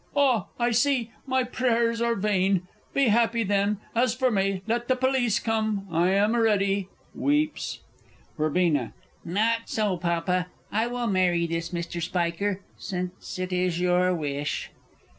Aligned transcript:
Ah, 0.15 0.47
I 0.59 0.71
see 0.71 1.11
my 1.27 1.43
prayers 1.43 2.01
are 2.01 2.15
vain... 2.15 2.67
be 2.91 3.09
happy, 3.09 3.43
then. 3.43 3.77
As 3.93 4.15
for 4.15 4.31
me, 4.31 4.63
let 4.65 4.87
the 4.87 4.95
police 4.95 5.37
come 5.37 5.85
I 5.91 6.09
am 6.09 6.35
ready! 6.35 6.89
[Weeps. 7.13 7.81
Verb. 8.35 8.57
Not 9.23 9.69
so, 9.69 9.97
Papa; 9.97 10.47
I 10.71 10.87
will 10.87 11.05
marry 11.05 11.45
this 11.45 11.69
Mr. 11.69 12.01
Spiker, 12.01 12.61
since 12.79 13.37
it 13.37 13.53
is 13.53 13.79
your 13.79 14.11
wish. 14.15 14.71